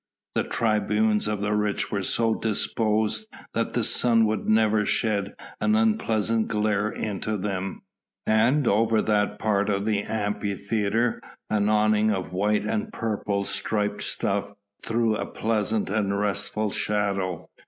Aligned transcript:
The 0.33 0.41
tribunes 0.45 1.27
of 1.27 1.41
the 1.41 1.53
rich 1.53 1.91
were 1.91 2.01
so 2.01 2.33
disposed 2.33 3.27
that 3.53 3.73
the 3.73 3.83
sun 3.83 4.25
would 4.25 4.49
never 4.49 4.83
shed 4.83 5.35
an 5.59 5.75
unpleasant 5.75 6.47
glare 6.47 6.89
into 6.89 7.37
them, 7.37 7.83
and 8.25 8.67
over 8.67 9.03
that 9.03 9.37
part 9.37 9.69
of 9.69 9.85
the 9.85 10.01
Amphitheatre 10.01 11.21
an 11.51 11.69
awning 11.69 12.09
of 12.09 12.33
white 12.33 12.65
and 12.65 12.91
purple 12.91 13.45
striped 13.45 14.01
stuff 14.01 14.53
threw 14.83 15.15
a 15.15 15.27
pleasing 15.27 15.87
and 15.91 16.19
restful 16.19 16.71
shadow. 16.71 17.47